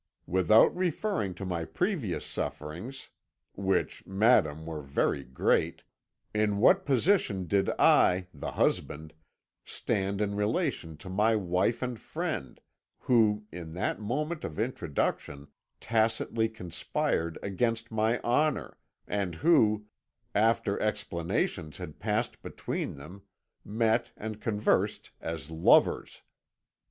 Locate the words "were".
4.65-4.81